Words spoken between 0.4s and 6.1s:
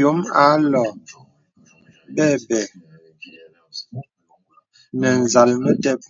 ālɔ̄ɔ̄ m̀bɛ̂bɛ̂ nə̀ zàl metep.